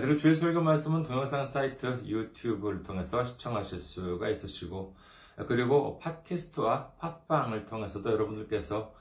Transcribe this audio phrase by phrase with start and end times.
[0.00, 4.96] 그리고 주일 설교 말씀은 동영상 사이트 유튜브를 통해서 시청하실 수가 있으시고
[5.46, 8.92] 그리고 팟캐스트와 팟빵을 통해서도 여러분들께서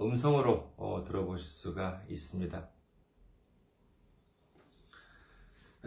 [0.00, 2.68] 음성으로 들어보실 수가 있습니다.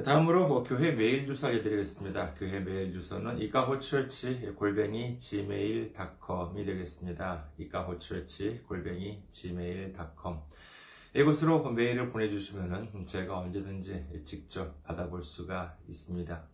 [0.05, 2.35] 다음으로 교회 메일 주소 알려드리겠습니다.
[2.35, 7.49] 교회 메일 주소는 이카호처치 골뱅이 gmail.com이 되겠습니다.
[7.57, 10.37] 이카호처치 골뱅이 gmail.com
[11.15, 16.47] 이곳으로 메일을 보내주시면 제가 언제든지 직접 받아볼 수가 있습니다.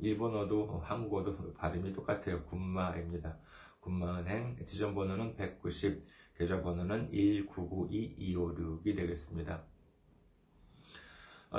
[0.00, 2.42] 일본어도 한국어도 발음이 똑같아요.
[2.44, 3.36] 군마입니다.
[3.80, 6.02] 군마은행, 지점번호는 190,
[6.36, 9.62] 계좌번호는 1992256이 되겠습니다.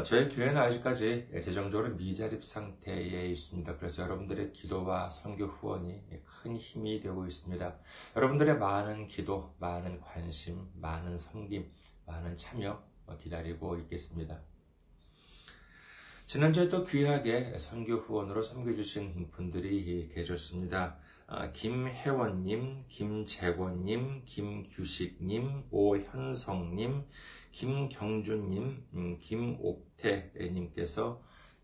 [0.04, 3.78] 저희 교회는 아직까지 재정적으로 미자립 상태에 있습니다.
[3.78, 7.76] 그래서 여러분들의 기도와 선교 후원이 큰 힘이 되고 있습니다.
[8.16, 11.72] 여러분들의 많은 기도, 많은 관심, 많은 섬김,
[12.06, 12.84] 많은 참여
[13.22, 14.40] 기다리고 있겠습니다.
[16.28, 20.98] 지난주에 또 귀하게 선교 후원으로 섬겨주신 분들이 계셨습니다.
[21.54, 27.06] 김혜원님, 김재권님, 김규식님, 오현성님,
[27.58, 31.20] 김경준님, 음, 김옥태님께서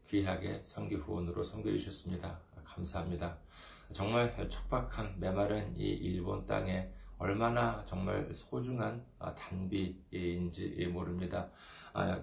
[0.07, 2.39] 귀하게 선교 후원으로 섬겨 주셨습니다.
[2.63, 3.37] 감사합니다.
[3.91, 6.89] 정말 척박한 메마른 이 일본 땅에
[7.19, 11.51] 얼마나 정말 소중한 단비인지 모릅니다.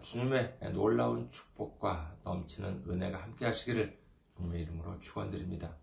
[0.03, 3.97] 주님의 놀라운 축복과 넘치는 은혜가 함께 하시기를
[4.37, 5.77] 주님의 이름으로 축원드립니다.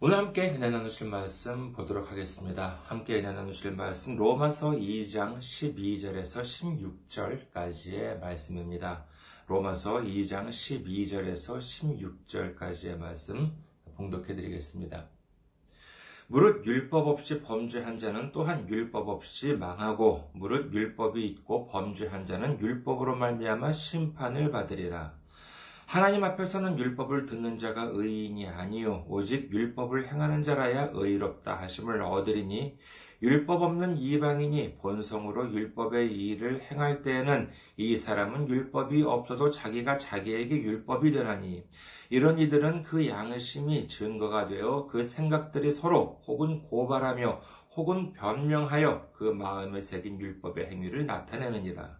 [0.00, 2.78] 오늘 함께 은혜 나누실 말씀 보도록 하겠습니다.
[2.84, 9.06] 함께 은혜 나누실 말씀 로마서 2장 12절에서 16절까지의 말씀입니다.
[9.48, 13.50] 로마서 2장 12절에서 16절까지의 말씀
[13.96, 15.08] 봉독해 드리겠습니다.
[16.28, 23.16] 무릇 율법 없이 범죄한 자는 또한 율법 없이 망하고 무릇 율법이 있고 범죄한 자는 율법으로
[23.16, 25.17] 말미암아 심판을 받으리라.
[25.88, 32.76] 하나님 앞에서는 율법을 듣는 자가 의인이 아니요 오직 율법을 행하는 자라야 의롭다 하심을 얻으리니
[33.22, 37.48] 율법 없는 이방인이 본성으로 율법의 일을 행할 때에는
[37.78, 41.64] 이 사람은 율법이 없어도 자기가 자기에게 율법이 되나니
[42.10, 47.40] 이런 이들은 그 양심이 증거가 되어 그 생각들이 서로 혹은 고발하며
[47.76, 51.96] 혹은 변명하여 그 마음에 새긴 율법의 행위를 나타내느니라.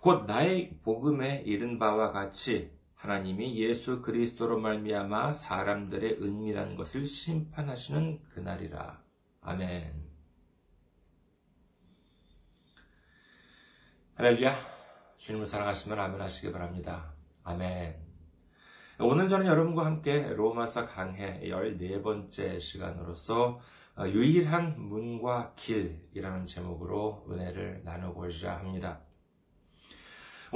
[0.00, 2.70] 곧 나의 복음에 이른 바와 같이
[3.04, 8.98] 하나님이 예수 그리스도로 말미암아 사람들의 은밀한 것을 심판하시는 그날이라.
[9.42, 9.92] 아멘.
[14.14, 14.56] 할렐루야.
[15.18, 17.12] 주님을 사랑하시면 아멘 하시기 바랍니다.
[17.42, 17.94] 아멘.
[19.00, 23.60] 오늘 저는 여러분과 함께 로마서 강해 14번째 시간으로서
[23.98, 29.03] 유일한 문과 길이라는 제목으로 은혜를 나누고자 합니다.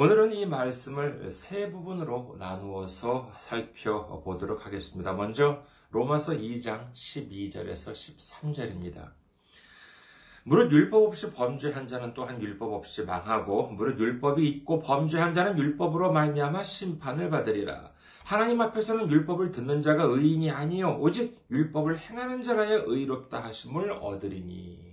[0.00, 5.12] 오늘은 이 말씀을 세 부분으로 나누어서 살펴보도록 하겠습니다.
[5.12, 9.08] 먼저 로마서 2장 12절에서 13절입니다.
[10.44, 16.12] 무릇 율법 없이 범죄한 자는 또한 율법 없이 망하고 무릇 율법이 있고 범죄한 자는 율법으로
[16.12, 17.90] 말미암아 심판을 받으리라.
[18.22, 24.87] 하나님 앞에서는 율법을 듣는 자가 의인이 아니요 오직 율법을 행하는 자라야 의롭다 하심을 얻으리니.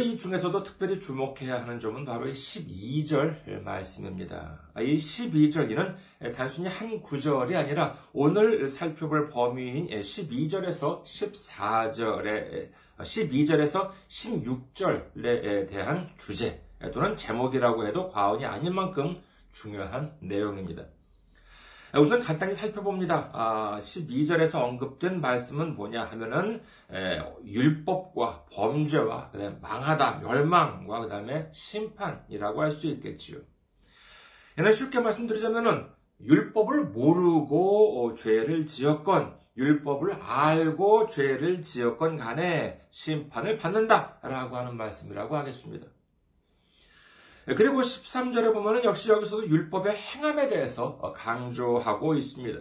[0.00, 4.60] 이 중에서도 특별히 주목해야 하는 점은 바로 이 12절 말씀입니다.
[4.78, 5.96] 이 12절, 이는
[6.32, 16.62] 단순히 한 구절이 아니라 오늘 살펴볼 범위인 12절에서 14절에, 12절에서 16절에 대한 주제
[16.94, 19.20] 또는 제목이라고 해도 과언이 아닐 만큼
[19.50, 20.84] 중요한 내용입니다.
[22.00, 23.32] 우선 간단히 살펴봅니다.
[23.78, 26.62] 12절에서 아, 언급된 말씀은 뭐냐 하면은
[27.44, 33.38] 율법과 범죄와 그다음에 망하다, 멸망과 그다음에 심판이라고 할 수 있겠지요.
[34.58, 35.86] 얘는 쉽게 말씀드리자면은
[36.20, 45.88] 율법을 모르고 어, 죄를 지었건 율법을 알고 죄를 지었건 간에 심판을 받는다라고 하는 말씀이라고 하겠습니다.
[47.44, 52.60] 그리고 13절에 보면은 역시 여기서도 율법의 행함에 대해서 강조하고 있습니다.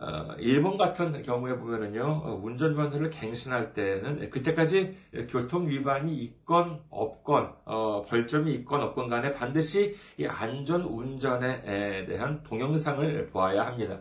[0.00, 4.96] 어, 일본 같은 경우에 보면은요, 운전면허를 갱신할 때는 그때까지
[5.28, 13.28] 교통 위반이 있건 없건, 어, 벌점이 있건 없건 간에 반드시 이 안전 운전에 대한 동영상을
[13.28, 14.00] 보아야 합니다.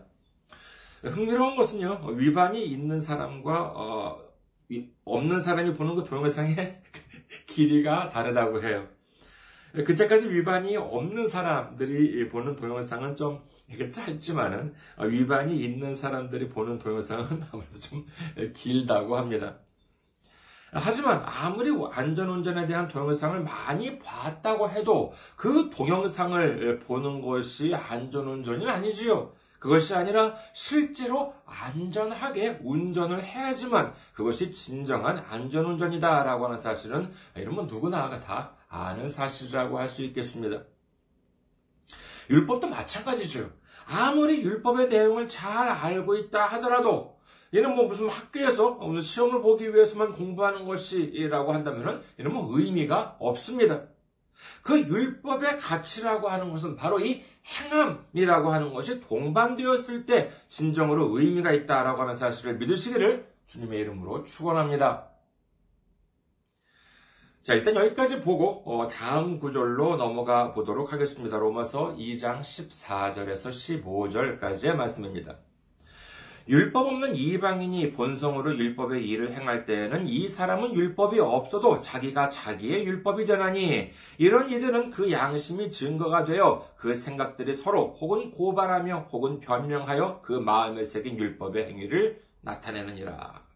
[1.03, 4.21] 흥미로운 것은요, 위반이 있는 사람과 어,
[5.03, 6.81] 없는 사람이 보는 그 동영상의
[7.45, 8.87] 길이가 다르다고 해요.
[9.73, 13.41] 그때까지 위반이 없는 사람들이 보는 동영상은 좀
[13.91, 18.05] 짧지만은 위반이 있는 사람들이 보는 동영상은 아무래도 좀
[18.53, 19.57] 길다고 합니다.
[20.71, 29.33] 하지만 아무리 안전운전에 대한 동영상을 많이 봤다고 해도 그 동영상을 보는 것이 안전운전이 아니지요.
[29.57, 39.07] 그것이 아니라 실제로 안전하게 운전을 해야지만 그것이 진정한 안전운전이다라고 하는 사실은 이러면 누구나 다 아는
[39.07, 40.63] 사실이라고 할 수 있겠습니다.
[42.29, 43.51] 율법도 마찬가지죠.
[43.87, 47.19] 아무리 율법의 내용을 잘 알고 있다 하더라도
[47.55, 53.87] 얘는 뭐 무슨 학교에서 무슨 시험을 보기 위해서만 공부하는 것이라고 한다면 얘는 뭐 의미가 없습니다.
[54.61, 62.03] 그 율법의 가치라고 하는 것은 바로 이 행함이라고 하는 것이 동반되었을 때 진정으로 의미가 있다라고
[62.03, 65.09] 하는 사실을 믿으시기를 주님의 이름으로 축원합니다.
[67.41, 71.37] 자, 일단 여기까지 보고 어, 다음 구절로 넘어가 보도록 하겠습니다.
[71.37, 75.37] 로마서 2장 14절에서 15절까지의 말씀입니다.
[76.49, 83.25] 율법 없는 이방인이 본성으로 율법의 일을 행할 때에는 이 사람은 율법이 없어도 자기가 자기의 율법이
[83.25, 90.33] 되나니 이런 이들은 그 양심이 증거가 되어 그 생각들이 서로 혹은 고발하며 혹은 변명하여 그
[90.33, 93.48] 마음에 새긴 율법의 행위를 나타내느니라.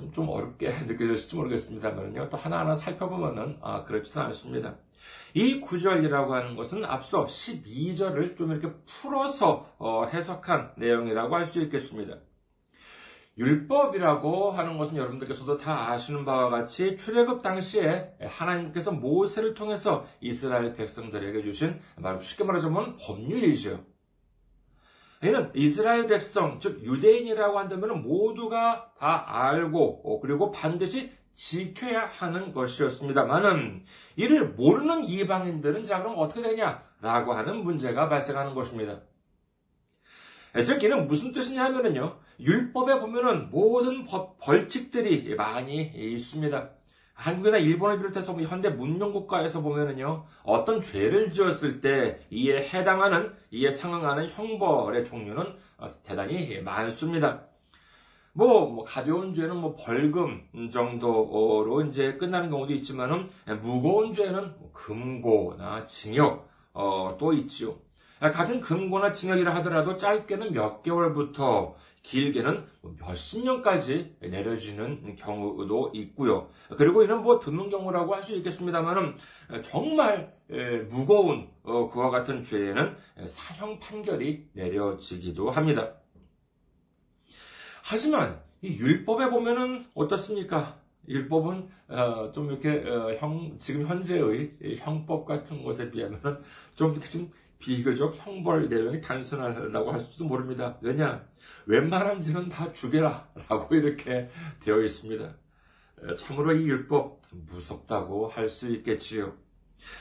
[0.00, 2.30] 좀, 좀 어렵게 느껴질지 모르겠습니다만요.
[2.30, 4.76] 또 하나하나 살펴보면은, 아, 그렇지도 않습니다.
[5.34, 12.16] 이 구절이라고 하는 것은 앞서 12절을 좀 이렇게 풀어서 어, 해석한 내용이라고 할 수 있겠습니다.
[13.38, 21.42] 율법이라고 하는 것은 여러분들께서도 다 아시는 바와 같이 출애굽 당시에 하나님께서 모세를 통해서 이스라엘 백성들에게
[21.42, 21.80] 주신
[22.20, 23.82] 쉽게 말하자면 법률이죠.
[25.22, 33.84] 이는 이스라엘 백성, 즉 유대인이라고 한다면 모두가 다 알고 어, 그리고 반드시 지켜야 하는 것이었습니다만은
[34.16, 39.00] 이를 모르는 이방인들은 자 그럼 어떻게 되냐라고 하는 문제가 발생하는 것입니다.
[40.64, 46.70] 즉 이는 무슨 뜻이냐 하면은요 율법에 보면은 모든 법, 벌칙들이 많이 있습니다.
[47.20, 53.70] 한국이나 일본을 비롯해서 뭐 현대 문명 국가에서 보면은요, 어떤 죄를 지었을 때 이에 해당하는, 이에
[53.70, 55.44] 상응하는 형벌의 종류는
[56.02, 57.42] 대단히 많습니다.
[58.32, 63.28] 뭐, 뭐 가벼운 죄는 뭐 벌금 정도로 이제 끝나는 경우도 있지만은
[63.60, 67.76] 무거운 죄는 금고나 징역 어, 또 있지요.
[68.20, 72.66] 같은 금고나 징역이라 하더라도 짧게는 몇 개월부터 길게는
[73.00, 76.48] 몇십 년까지 내려지는 경우도 있고요.
[76.76, 79.16] 그리고 이는 뭐 드문 경우라고 할 수 있겠습니다만은
[79.62, 80.34] 정말
[80.90, 82.96] 무거운 어, 그와 같은 죄에는
[83.26, 85.94] 사형 판결이 내려지기도 합니다.
[87.82, 90.78] 하지만 이 율법에 보면은 어떻습니까?
[91.08, 96.42] 율법은 어, 좀 이렇게 어, 형 지금 현재의 형법 같은 것에 비하면은
[96.74, 100.76] 좀 이렇게 좀 비교적 형벌 내용이 단순하다고 할 수도 모릅니다.
[100.80, 101.24] 왜냐?
[101.66, 104.28] 웬만한 죄는 다 죽여라 라고 이렇게
[104.60, 105.34] 되어 있습니다.
[106.18, 107.20] 참으로 이 율법
[107.52, 109.34] 무섭다고 할 수 있겠지요.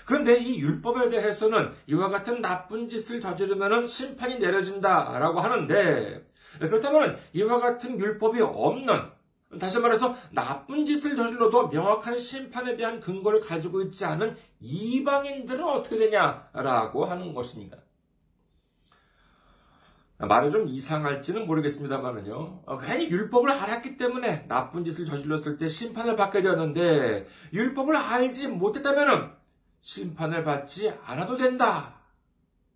[0.06, 6.25] 그런데 이 율법에 대해서는 이와 같은 나쁜 짓을 저지르면 심판이 내려진다라고 하는데
[6.60, 9.19] 그렇다면 이와 같은 율법이 없는
[9.58, 17.06] 다시 말해서 나쁜 짓을 저질러도 명확한 심판에 대한 근거를 가지고 있지 않은 이방인들은 어떻게 되냐라고
[17.06, 17.77] 하는 것입니다.
[20.20, 22.63] 말이 좀 이상할지는 모르겠습니다만은요.
[22.65, 29.34] 어, 괜히 율법을 알았기 때문에 나쁜 짓을 저질렀을 때 심판을 받게 되었는데 율법을 알지 못했다면
[29.79, 32.01] 심판을 받지 않아도 된다.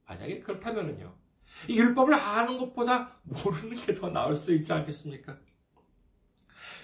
[0.08, 1.14] 만약에 그렇다면은요.
[1.68, 5.36] 이 율법을 아는 것보다 모르는 게 더 나을 수 있지 않겠습니까?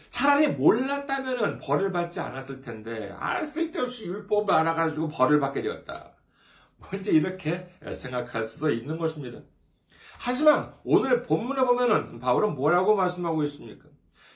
[0.10, 6.12] 차라리 몰랐다면 벌을 받지 않았을 텐데, 아, 쓸데없이 율법을 알아가지고 벌을 받게 되었다.
[6.78, 9.40] 뭐 이제 이렇게 생각할 수도 있는 것입니다.
[10.18, 13.88] 하지만 오늘 본문에 보면은 바울은 뭐라고 말씀하고 있습니까?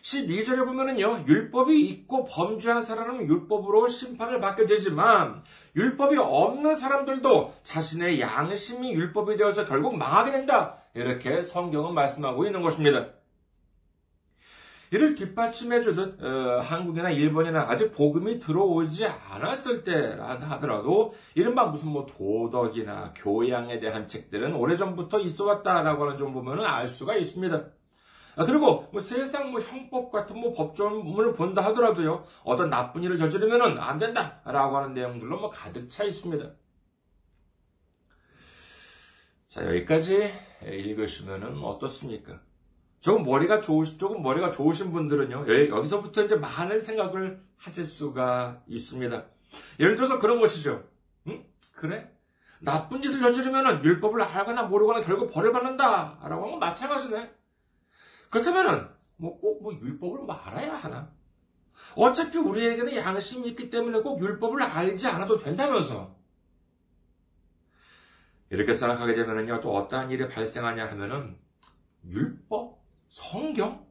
[0.01, 5.43] 12절에 보면은요, 율법이 있고 범죄한 사람은 율법으로 심판을 받게 되지만,
[5.77, 10.77] 율법이 없는 사람들도 자신의 양심이 율법이 되어서 결국 망하게 된다.
[10.93, 13.07] 이렇게 성경은 말씀하고 있는 것입니다.
[14.93, 23.11] 이를 뒷받침해주듯 어, 한국이나 일본이나 아직 복음이 들어오지 않았을 때라 하더라도 이른바 무슨 뭐 도덕이나
[23.15, 27.65] 교양에 대한 책들은 오래전부터 있어왔다라고 하는 점 보면은 알 수가 있습니다.
[28.35, 33.79] 아, 그리고 뭐 세상 뭐 형법 같은 뭐 법조문을 본다 하더라도요 어떤 나쁜 일을 저지르면은
[33.79, 36.51] 안 된다라고 하는 내용들로 뭐 가득 차 있습니다.
[39.47, 40.31] 자 여기까지
[40.63, 42.41] 읽으시면은 어떻습니까?
[43.03, 49.25] 조금 머리가 좋으신, 조금 머리가 좋으신 분들은요, 여기서부터 이제 많은 생각을 하실 수가 있습니다.
[49.81, 50.87] 예를 들어서 그런 것이죠.
[51.27, 51.45] 응?
[51.73, 52.09] 그래?
[52.61, 56.17] 나쁜 짓을 저지르면 율법을 알거나 모르거나 결국 벌을 받는다.
[56.23, 57.29] 라고 하는 건 마찬가지네.
[58.31, 61.11] 그렇다면은, 뭐 꼭뭐 율법을 말아야 하나?
[61.97, 66.15] 어차피 우리에게는 양심이 있기 때문에 꼭 율법을 알지 않아도 된다면서.
[68.49, 71.37] 이렇게 생각하게 되면은요, 또 어떠한 일이 발생하냐 하면은,
[72.09, 72.81] 율법?
[73.13, 73.85] 성경?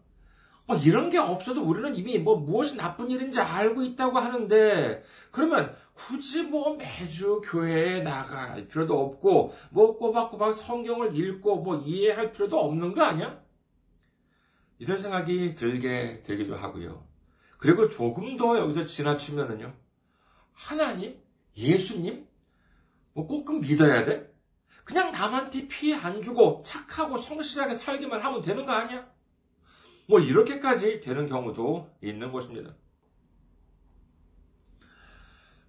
[0.67, 6.43] 뭐 이런 게 없어도 우리는 이미 뭐 무엇이 나쁜 일인지 알고 있다고 하는데 그러면 굳이
[6.43, 13.03] 뭐 매주 교회에 나갈 필요도 없고 뭐 꼬박꼬박 성경을 읽고 뭐 이해할 필요도 없는 거
[13.05, 13.41] 아니야?
[14.79, 17.07] 이런 생각이 들게 되기도 하고요.
[17.59, 19.73] 그리고 조금 더 여기서 지나치면은요.
[20.53, 21.23] 하나님?
[21.57, 22.27] 예수님?
[23.13, 24.33] 뭐꼭 믿어야 돼?
[24.83, 29.12] 그냥 남한테 피해 안 주고 착하고 성실하게 살기만 하면 되는 거 아니야?
[30.13, 32.75] 뭐 이렇게까지 되는 경우도 있는 것입니다.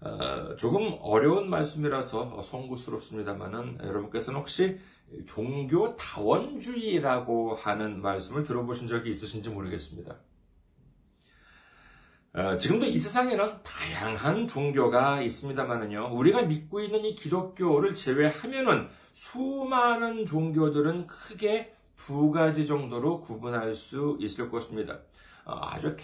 [0.02, 4.80] 어, 조금 어려운 말씀이라서 송구스럽습니다만은 여러분께서는 혹시
[5.26, 10.18] 종교 다원주의라고 하는 말씀을 들어보신 적이 있으신지 모르겠습니다.
[12.34, 21.08] 어, 지금도 이 세상에는 다양한 종교가 있습니다만은요, 우리가 믿고 있는 이 기독교를 제외하면은 수많은 종교들은
[21.08, 25.00] 크게 두 가지 정도로 구분할 수 있을 것입니다.
[25.46, 25.96] 어, 아주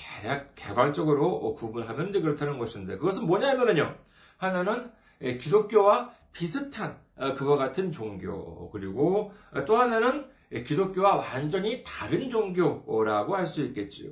[0.55, 3.95] 개발적으로 구분하면 그렇다는 것인데, 그것은 뭐냐면요.
[4.37, 4.91] 하나는
[5.21, 9.33] 예, 기독교와 비슷한 어, 그와 같은 종교, 그리고
[9.65, 14.11] 또 하나는 예, 기독교와 완전히 다른 종교라고 할 수 있겠지요.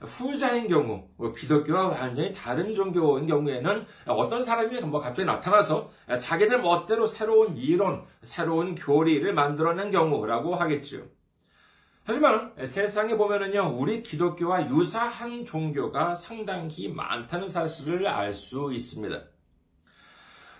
[0.00, 7.06] 후자인 경우, 뭐 기독교와 완전히 다른 종교인 경우에는 어떤 사람이 뭐 갑자기 나타나서 자기들 멋대로
[7.06, 10.98] 새로운 이론, 새로운 교리를 만들어낸 경우라고 하겠죠.
[12.04, 19.24] 하지만 세상에 보면은요, 우리 기독교와 유사한 종교가 상당히 많다는 사실을 알 수 있습니다.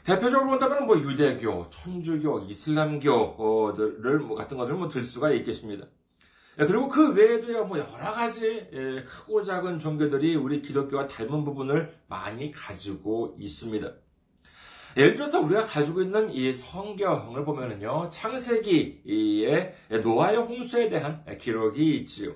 [0.03, 5.87] 대표적으로 본다면 뭐 유대교, 천주교, 이슬람교를 뭐 같은 것들을 뭐 들 수가 있겠습니다.
[6.59, 11.95] 예, 그리고 그 외에도요, 뭐 여러 가지 예, 크고 작은 종교들이 우리 기독교와 닮은 부분을
[12.09, 13.93] 많이 가지고 있습니다.
[14.97, 22.35] 예를 들어서 우리가 가지고 있는 이 성경을 보면은요, 창세기의 노아의 홍수에 대한 기록이 있지요.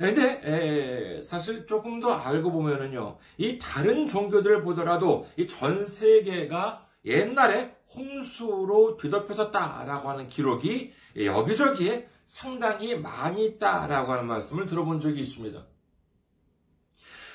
[0.00, 7.76] 예, 근데 사실 조금 더 알고 보면은요, 이 다른 종교들을 보더라도 이 전 세계가 옛날에
[7.94, 15.64] 홍수로 뒤덮여졌다라고 하는 기록이 여기저기에 상당히 많이 있다라고 하는 말씀을 들어본 적이 있습니다.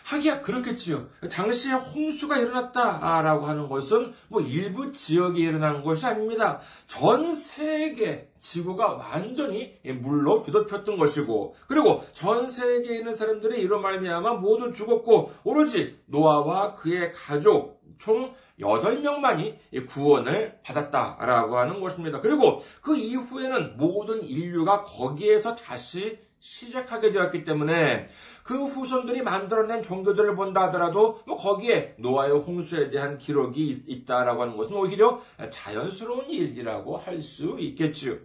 [0.09, 1.07] 하기야 그렇겠지요.
[1.31, 6.59] 당시에 홍수가 일어났다라고 하는 것은 뭐 일부 지역에 일어난 것이 아닙니다.
[6.87, 14.71] 전 세계 지구가 완전히 물로 뒤덮였던 것이고 그리고 전 세계에 있는 사람들이 이런 말미암아 모두
[14.73, 22.19] 죽었고 오로지 노아와 그의 가족 총 8명만이 구원을 받았다라고 하는 것입니다.
[22.19, 28.07] 그리고 그 이후에는 모든 인류가 거기에서 다시 시작하게 되었기 때문에
[28.43, 34.57] 그 후손들이 만들어낸 종교들을 본다 하더라도 뭐 거기에 노아의 홍수에 대한 기록이 있, 다라고 하는
[34.57, 38.15] 것은 오히려 자연스러운 일이라고 할 수 있겠지요.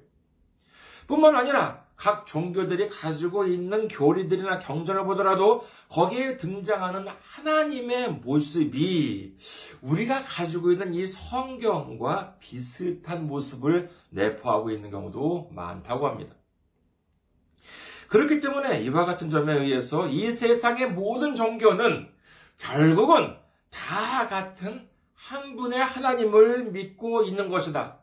[1.06, 9.36] 뿐만 아니라 각 종교들이 가지고 있는 교리들이나 경전을 보더라도 거기에 등장하는 하나님의 모습이
[9.80, 16.34] 우리가 가지고 있는 이 성경과 비슷한 모습을 내포하고 있는 경우도 많다고 합니다.
[18.08, 22.08] 그렇기 때문에 이와 같은 점에 의해서 이 세상의 모든 종교는
[22.58, 23.36] 결국은
[23.70, 27.98] 다 같은 한 분의 하나님을 믿고 있는 것이다.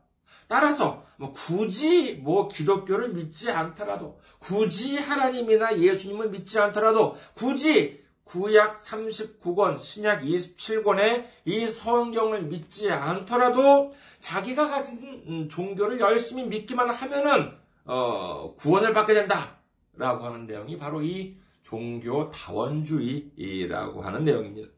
[0.48, 9.78] 따라서 뭐 굳이 뭐 기독교를 믿지 않더라도 굳이 하나님이나 예수님을 믿지 않더라도 굳이 구약 39권,
[9.78, 17.52] 신약 27권의 이 성경을 믿지 않더라도 자기가 가진 음, 종교를 열심히 믿기만 하면은
[17.86, 24.70] 어, 구원을 받게 된다라고 하는 내용이 바로 이 종교 다원주의라고 하는 내용입니다.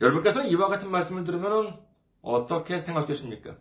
[0.00, 1.78] 여러분께서는 이와 같은 말씀을 들으면
[2.22, 3.58] 어떻게 생각되십니까?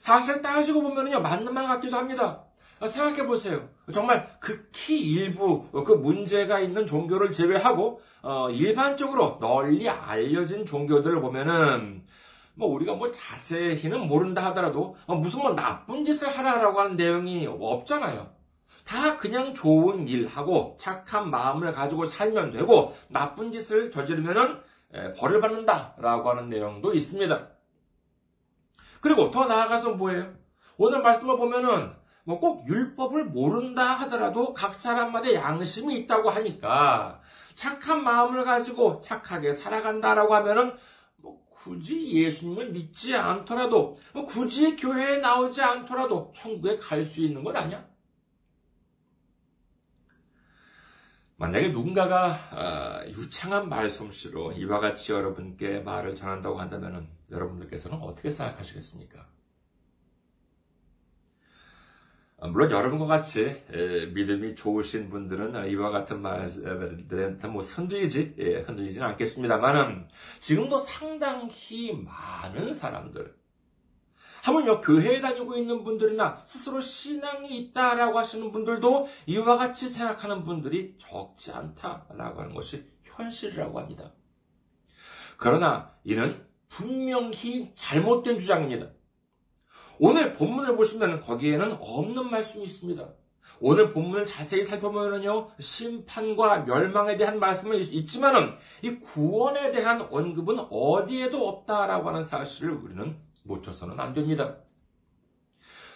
[0.00, 2.42] 사실 따지고 보면요, 맞는 말 같기도 합니다.
[2.84, 3.68] 생각해 보세요.
[3.92, 12.06] 정말 극히 일부 그 문제가 있는 종교를 제외하고 어, 일반적으로 널리 알려진 종교들을 보면은
[12.54, 18.30] 뭐 우리가 뭐 자세히는 모른다 하더라도 어, 무슨 뭐 나쁜 짓을 하라라고 하는 내용이 없잖아요.
[18.86, 24.60] 다 그냥 좋은 일 하고 착한 마음을 가지고 살면 되고 나쁜 짓을 저지르면은
[25.18, 27.59] 벌을 받는다라고 하는 내용도 있습니다.
[29.00, 30.32] 그리고 더 나아가서 뭐예요?
[30.76, 31.92] 오늘 말씀을 보면은
[32.24, 37.20] 뭐 꼭 율법을 모른다 하더라도 각 사람마다 양심이 있다고 하니까
[37.54, 40.74] 착한 마음을 가지고 착하게 살아간다라고 하면은
[41.16, 47.56] 뭐 굳이 예수님을 믿지 않더라도 뭐 굳이 교회에 나오지 않더라도 천국에 갈 수 있는 건
[47.56, 47.84] 아니야?
[51.40, 59.26] 만약에 누군가가 아, 유창한 말솜씨로 이와 같이 여러분께 말을 전한다고 한다면 여러분들께서는 어떻게 생각하시겠습니까?
[62.40, 63.56] 아, 물론 여러분과 같이
[64.12, 70.08] 믿음이 좋으신 분들은 이와 같은 말들한테 뭐 흔들리지 예, 흔들리지는 않겠습니다만은
[70.40, 73.39] 지금도 상당히 많은 사람들
[74.42, 81.52] 하물며 교회에 다니고 있는 분들이나 스스로 신앙이 있다라고 하시는 분들도 이와 같이 생각하는 분들이 적지
[81.52, 84.12] 않다라고 하는 것이 현실이라고 합니다.
[85.36, 88.90] 그러나 이는 분명히 잘못된 주장입니다.
[89.98, 93.06] 오늘 본문을 보시면 거기에는 없는 말씀이 있습니다.
[93.62, 102.08] 오늘 본문을 자세히 살펴보면요, 심판과 멸망에 대한 말씀은 있지만은, 이 구원에 대한 언급은 어디에도 없다라고
[102.08, 103.18] 하는 사실을 우리는
[103.50, 104.56] 놓쳐서는 안 됩니다.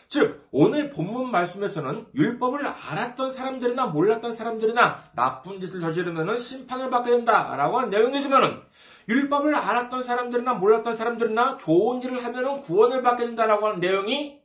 [0.09, 7.57] 즉, 오늘 본문 말씀에서는 율법을 알았던 사람들이나 몰랐던 사람들이나 나쁜 짓을 저지르면 심판을 받게 된다
[7.57, 8.61] 라고 하는 내용이지만은
[9.09, 14.41] 율법을 알았던 사람들이나 몰랐던 사람들이나 좋은 일을 하면 구원을 받게 된다라고 하는 내용이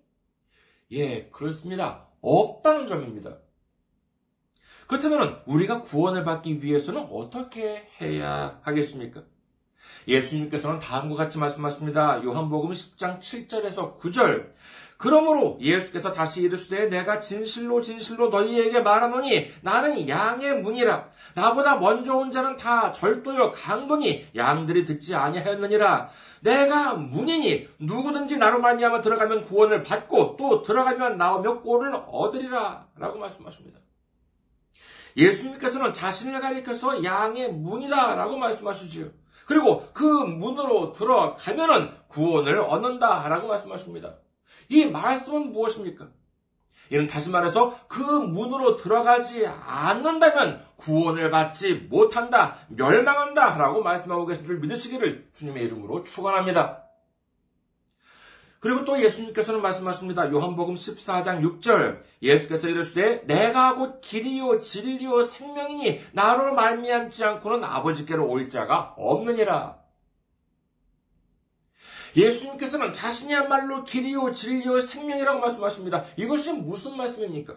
[0.92, 2.08] 예, 그렇습니다.
[2.22, 3.38] 없다는 점입니다.
[4.88, 9.24] 그렇다면 우리가 구원을 받기 위해서는 어떻게 해야 하겠습니까?
[10.08, 12.24] 예수님께서는 다음과 같이 말씀하십니다.
[12.24, 14.52] 요한복음 10장 7절에서 9절.
[15.00, 22.32] 그러므로 예수께서 다시 이르시되 내가 진실로 진실로 너희에게 말하노니 나는 양의 문이라 나보다 먼저 온
[22.32, 26.10] 자는 다 절도요 강도니 양들이 듣지 아니하였느니라
[26.42, 33.80] 내가 문이니 누구든지 나로 말미암아 들어가면 구원을 받고 또 들어가면 나오며 꼴을 얻으리라 라고 말씀하십니다.
[35.16, 39.08] 예수님께서는 자신을 가리켜서 양의 문이다라고 말씀하시지요.
[39.50, 44.14] 그리고 그 문으로 들어가면은 구원을 얻는다라고 말씀하십니다.
[44.70, 46.08] 이 말씀은 무엇입니까?
[46.92, 54.60] 이는 다시 말해서 그 문으로 들어가지 않는다면 구원을 받지 못한다, 멸망한다 라고 말씀하고 계신 줄
[54.60, 56.84] 믿으시기를 주님의 이름으로 축원합니다.
[58.60, 60.30] 그리고 또 예수님께서는 말씀하십니다.
[60.32, 68.50] 요한복음 14장 6절 예수께서 이르시되 내가 곧 길이요 진리요 생명이니 나로 말미암지 않고는 아버지께로 올
[68.50, 69.80] 자가 없느니라.
[72.18, 76.04] 예수님께서는 자신이야말로 길이요 진리요 생명이라고 말씀하십니다.
[76.18, 77.56] 이것이 무슨 말씀입니까?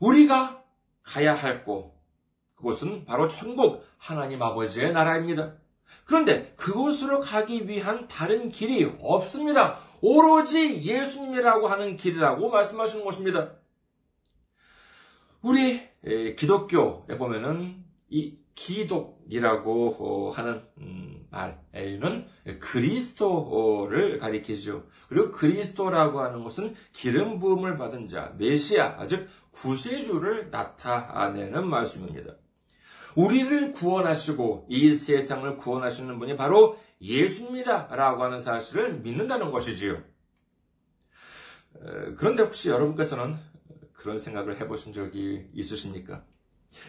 [0.00, 0.64] 우리가
[1.02, 1.94] 가야 할 곳,
[2.56, 5.59] 그곳은 바로 천국 하나님 아버지의 나라입니다.
[6.04, 9.78] 그런데 그곳으로 가기 위한 다른 길이 없습니다.
[10.00, 13.52] 오로지 예수님이라고 하는 길이라고 말씀하시는 것입니다.
[15.42, 15.80] 우리
[16.36, 22.26] 기독교에 보면은 이 기독이라고 어, 하는 음, 말에는
[22.58, 24.84] 그리스도를 가리키죠.
[25.08, 32.34] 그리고 그리스도라고 하는 것은 기름 부음을 받은 자, 메시아, 즉 구세주를 나타내는 말씀입니다.
[33.16, 40.02] 우리를 구원하시고 이 세상을 구원하시는 분이 바로 예수입니다 라고 하는 사실을 믿는다는 것이지요.
[42.16, 43.36] 그런데 혹시 여러분께서는
[43.92, 46.24] 그런 생각을 해보신 적이 있으십니까?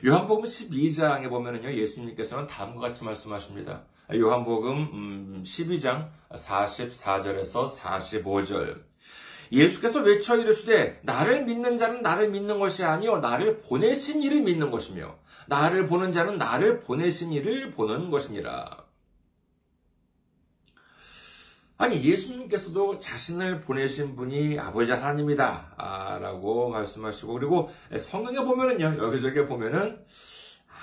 [0.05, 3.86] 요한복음 12장에 보면은요, 예수님께서는 다음과 같이 말씀하십니다.
[4.13, 8.90] 요한복음 12장 음, 44절에서 45절.
[9.51, 15.17] 예수께서 외쳐 이르시되 나를 믿는 자는 나를 믿는 것이 아니요 나를 보내신 이를 믿는 것이며
[15.47, 18.85] 나를 보는 자는 나를 보내신 이를 보는 것이니라.
[21.77, 30.05] 아니 예수님께서도 자신을 보내신 분이 아버지 하나님이다 라고 말씀하시고 그리고 성경에 보면은요 여기저기 보면은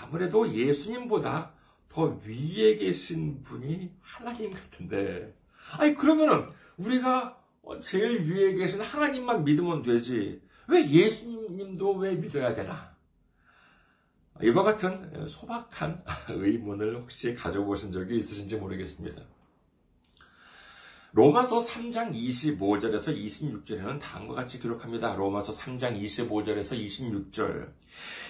[0.01, 1.53] 아무래도 예수님보다
[1.89, 5.35] 더 위에 계신 분이 하나님 같은데.
[5.79, 7.38] 아니, 그러면은 우리가
[7.81, 10.41] 제일 위에 계신 하나님만 믿으면 되지.
[10.69, 12.97] 왜 예수님도 왜 믿어야 되나?
[14.43, 19.23] 이와 같은 소박한 의문을 혹시 가져보신 적이 있으신지 모르겠습니다.
[21.13, 25.15] 로마서 3장 25절에서 26절에는 다음과 같이 기록합니다.
[25.15, 26.73] 로마서 3장 25절에서
[27.33, 27.69] 26절.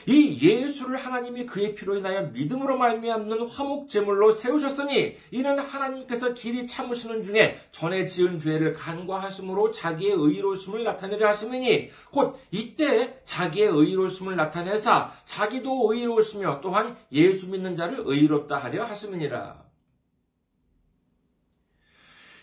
[0.07, 7.25] 이 예수를 하나님이 그의 피로 인하여 믿음으로 말미암는 화목 제물로 세우셨으니 이는 하나님께서 길이 참으시는
[7.25, 15.93] 중에 전에 지은 죄를 간과하심으로 자기의 의로심을 나타내려 하심이니 곧 이때 자기의 의로심을 나타내사 자기도
[15.93, 19.68] 의로우시며 또한 예수 믿는 자를 의롭다 하려 하심이니라.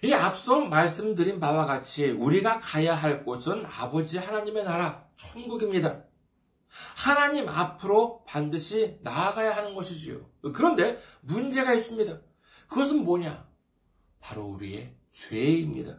[0.06, 6.04] 이 앞서 말씀드린 바와 같이 우리가 가야 할 곳은 아버지 하나님의 나라, 천국입니다.
[6.96, 10.30] 하나님 앞으로 반드시 나아가야 하는 것이지요.
[10.54, 12.20] 그런데 문제가 있습니다.
[12.68, 13.48] 그것은 뭐냐?
[14.20, 15.98] 바로 우리의 죄입니다.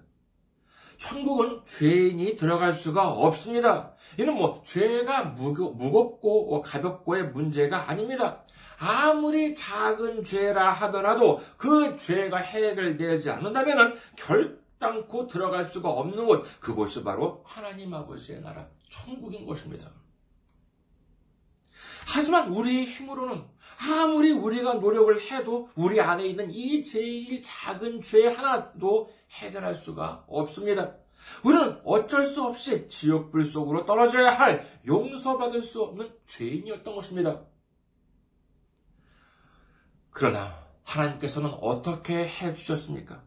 [0.98, 3.95] 천국은 죄인이 들어갈 수가 없습니다.
[4.18, 8.42] 이는 뭐 죄가 무겁고 가볍고의 문제가 아닙니다.
[8.78, 17.42] 아무리 작은 죄라 하더라도 그 죄가 해결되지 않는다면 결단코 들어갈 수가 없는 곳, 그곳이 바로
[17.44, 19.90] 하나님 아버지의 나라, 천국인 것입니다.
[22.06, 23.44] 하지만 우리의 힘으로는
[23.78, 30.94] 아무리 우리가 노력을 해도 우리 안에 있는 이 제일 작은 죄 하나도 해결할 수가 없습니다.
[31.42, 37.40] 우리는 어쩔 수 없이 지옥불 속으로 떨어져야 할 용서받을 수 없는 죄인이었던 것입니다.
[40.10, 43.22] 그러나 하나님께서는 어떻게 해주셨습니까?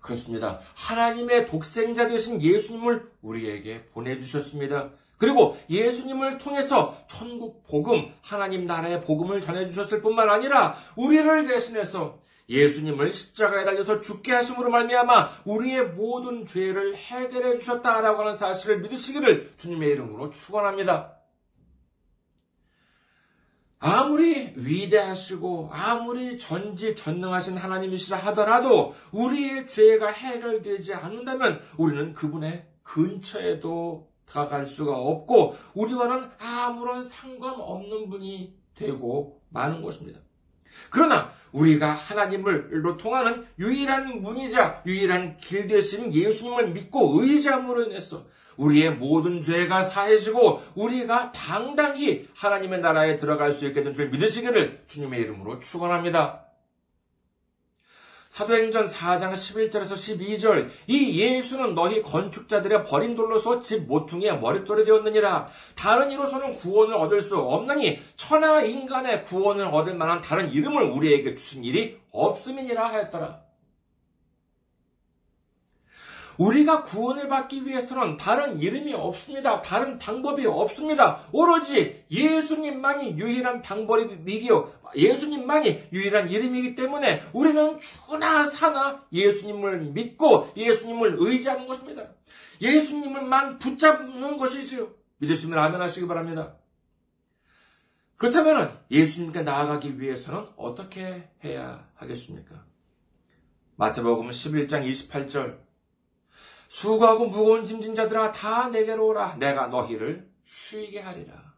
[0.00, 0.60] 그렇습니다.
[0.74, 4.90] 하나님의 독생자 되신 예수님을 우리에게 보내주셨습니다.
[5.16, 13.64] 그리고 예수님을 통해서 천국 복음, 하나님 나라의 복음을 전해주셨을 뿐만 아니라 우리를 대신해서 예수님을 십자가에
[13.64, 21.14] 달려서 죽게 하심으로 말미암아 우리의 모든 죄를 해결해 주셨다라고 하는 사실을 믿으시기를 주님의 이름으로 축원합니다.
[23.78, 34.96] 아무리 위대하시고 아무리 전지전능하신 하나님이시라 하더라도 우리의 죄가 해결되지 않는다면 우리는 그분의 근처에도 다가갈 수가
[34.96, 40.20] 없고 우리와는 아무런 상관없는 분이 되고 마는 것입니다.
[40.90, 48.24] 그러나 우리가 하나님을로 통하는 유일한 문이자 유일한 길 되신 예수님을 믿고 의지함으로 인해서
[48.56, 55.20] 우리의 모든 죄가 사해지고 우리가 당당히 하나님의 나라에 들어갈 수 있게 된 줄 믿으시기를 주님의
[55.22, 56.43] 이름으로 축원합니다.
[58.34, 65.46] 사도행전 4장 11절에서 12절 이 예수는 너희 건축자들의 버린 돌로서 집 모퉁이에 머릿돌이 되었느니라.
[65.76, 71.62] 다른 이로서는 구원을 얻을 수 없나니 천하 인간의 구원을 얻을 만한 다른 이름을 우리에게 주신
[71.62, 73.43] 일이 없음이니라 하였더라
[76.38, 79.62] 우리가 구원을 받기 위해서는 다른 이름이 없습니다.
[79.62, 81.26] 다른 방법이 없습니다.
[81.32, 84.72] 오로지 예수님만이 유일한 방법이기요.
[84.96, 92.04] 예수님만이 유일한 이름이기 때문에 우리는 주나 사나 예수님을 믿고 예수님을 의지하는 것입니다.
[92.60, 94.88] 예수님을만 붙잡는 것이지요.
[95.18, 96.56] 믿으시면 아멘 하시기 바랍니다.
[98.16, 102.64] 그렇다면 예수님께 나아가기 위해서는 어떻게 해야 하겠습니까?
[103.76, 105.63] 마태복음 11장 28절
[106.74, 111.54] 수고하고 무거운 짐진 자들아 다 내게로 오라 내가 너희를 쉬게 하리라.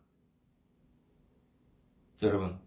[2.22, 2.58] 여러분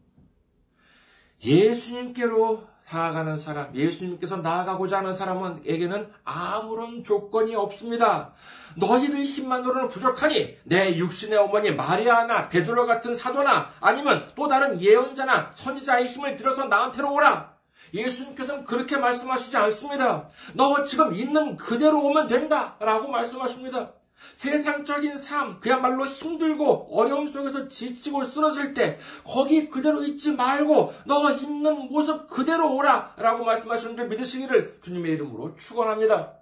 [1.44, 8.34] 예수님께로 나아가는 사람, 예수님께서 나아가고자 하는 사람에게는 아무런 조건이 없습니다.
[8.78, 16.08] 너희들 힘만으로는 부족하니 내 육신의 어머니 마리아나 베드로 같은 사도나 아니면 또 다른 예언자나 선지자의
[16.08, 17.49] 힘을 빌어서 나한테로 오라.
[17.94, 20.30] 예수님께서는 그렇게 말씀하시지 않습니다.
[20.54, 22.76] 너 지금 있는 그대로 오면 된다.
[22.80, 23.94] 라고 말씀하십니다.
[24.34, 31.90] 세상적인 삶, 그야말로 힘들고 어려움 속에서 지치고 쓰러질 때, 거기 그대로 있지 말고, 너 있는
[31.90, 33.14] 모습 그대로 오라!
[33.18, 36.34] 라고 말씀하시는데 믿으시기를 주님의 이름으로 축원합니다.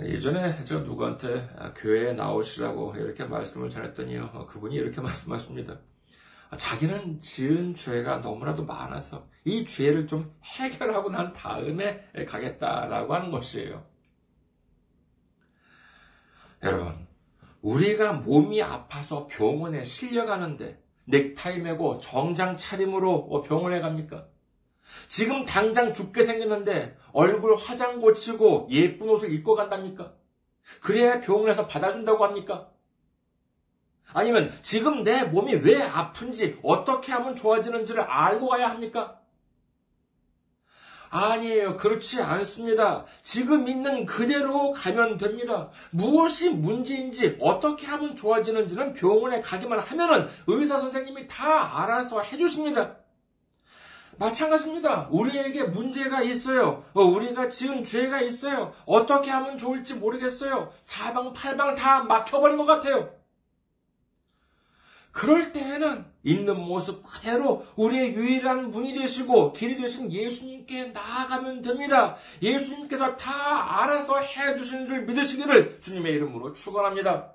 [0.00, 4.46] 예전에 제가 누구한테 교회에 나오시라고 이렇게 말씀을 전했더니요.
[4.48, 5.78] 그분이 이렇게 말씀하십니다.
[6.56, 13.84] 자기는 지은 죄가 너무나도 많아서 이 죄를 좀 해결하고 난 다음에 가겠다라고 하는 것이에요.
[16.62, 17.06] 여러분,
[17.62, 24.26] 우리가 몸이 아파서 병원에 실려가는데 넥타이 메고 정장 차림으로 병원에 갑니까?
[25.08, 30.14] 지금 당장 죽게 생겼는데 얼굴 화장 고치고 예쁜 옷을 입고 간답니까?
[30.82, 32.70] 그래야 병원에서 받아준다고 합니까?
[34.12, 39.18] 아니면 지금 내 몸이 왜 아픈지 어떻게 하면 좋아지는지를 알고 가야 합니까?
[41.10, 41.76] 아니에요.
[41.76, 43.04] 그렇지 않습니다.
[43.22, 45.70] 지금 있는 그대로 가면 됩니다.
[45.90, 52.96] 무엇이 문제인지 어떻게 하면 좋아지는지는 병원에 가기만 하면은 의사 선생님이 다 알아서 해주십니다.
[54.18, 55.08] 마찬가지입니다.
[55.10, 56.84] 우리에게 문제가 있어요.
[56.92, 58.74] 어, 우리가 지은 죄가 있어요.
[58.84, 60.72] 어떻게 하면 좋을지 모르겠어요.
[60.82, 63.17] 사방팔방 다 막혀버린 것 같아요.
[65.12, 72.16] 그럴 때에는 있는 모습 그대로 우리의 유일한 문이 되시고 길이 되신 예수님께 나아가면 됩니다.
[72.42, 77.32] 예수님께서 다 알아서 해주시는 줄 믿으시기를 주님의 이름으로 축원합니다.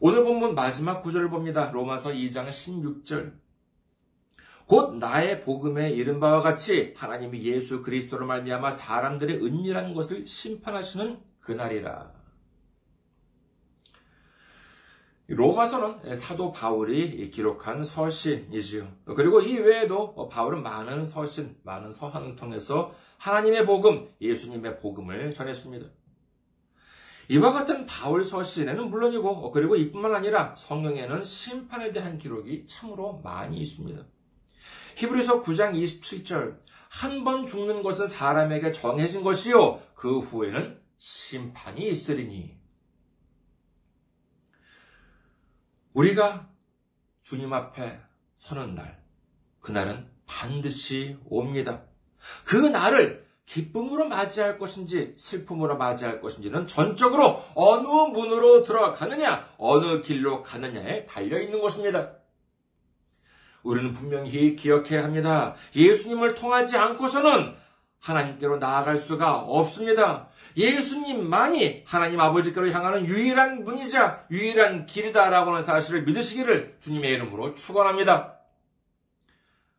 [0.00, 1.70] 오늘 본문 마지막 구절을 봅니다.
[1.72, 3.32] 로마서 2장 16절.
[4.66, 12.17] 곧 나의 복음에 이른 바와 같이 하나님이 예수 그리스도로 말미암아 사람들의 은밀한 것을 심판하시는 그날이라.
[15.30, 18.88] 로마서는 사도 바울이 기록한 서신이지요.
[19.14, 25.86] 그리고 이 외에도 바울은 많은 서신, 많은 서한을 통해서 하나님의 복음, 예수님의 복음을 전했습니다.
[27.28, 34.02] 이와 같은 바울 서신에는 물론이고, 그리고 이뿐만 아니라 성경에는 심판에 대한 기록이 참으로 많이 있습니다.
[34.96, 36.56] 히브리서 9장 27절,
[36.88, 42.57] 한 번 죽는 것은 사람에게 정해진 것이요, 그 후에는 심판이 있으리니.
[45.98, 46.48] 우리가
[47.24, 47.98] 주님 앞에
[48.38, 49.02] 서는 날,
[49.60, 51.82] 그날은 반드시 옵니다.
[52.44, 61.06] 그 날을 기쁨으로 맞이할 것인지 슬픔으로 맞이할 것인지는 전적으로 어느 문으로 들어가느냐, 어느 길로 가느냐에
[61.06, 62.12] 달려 있는 것입니다.
[63.64, 65.56] 우리는 분명히 기억해야 합니다.
[65.74, 67.56] 예수님을 통하지 않고서는
[68.00, 70.28] 하나님께로 나아갈 수가 없습니다.
[70.56, 78.38] 예수님만이 하나님 아버지께로 향하는 유일한 문이자 유일한 길이다라고 하는 사실을 믿으시기를 주님의 이름으로 축원합니다.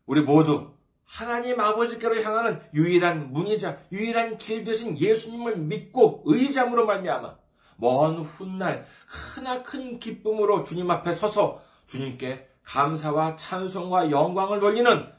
[0.06, 0.74] 우리 모두
[1.06, 7.36] 하나님 아버지께로 향하는 유일한 문이자 유일한 길 되신 예수님을 믿고 의지함으로 말미암아
[7.78, 15.19] 먼 훗날 크나 큰 기쁨으로 주님 앞에 서서 주님께 감사와 찬송과 영광을 돌리는